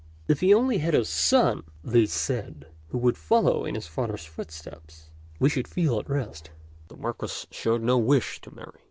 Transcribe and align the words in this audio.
"If 0.27 0.39
he 0.39 0.51
only 0.51 0.79
had 0.79 0.95
a 0.95 1.05
son," 1.05 1.61
they 1.83 2.07
said, 2.07 2.65
"who 2.87 2.97
would 2.97 3.19
follow 3.19 3.65
in 3.65 3.75
his 3.75 3.85
father's 3.85 4.25
footsteps, 4.25 5.11
we 5.37 5.47
should 5.47 5.67
feel 5.67 5.99
at 5.99 6.09
rest"; 6.09 6.49
but 6.87 6.95
the 6.95 7.01
Marquis 7.03 7.45
showed 7.51 7.83
no 7.83 7.99
wish 7.99 8.41
to 8.41 8.49
marry. 8.51 8.79